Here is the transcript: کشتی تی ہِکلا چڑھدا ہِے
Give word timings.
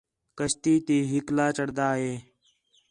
کشتی 0.37 0.73
تی 0.85 0.97
ہِکلا 1.11 1.47
چڑھدا 1.57 1.89
ہِے 1.99 2.11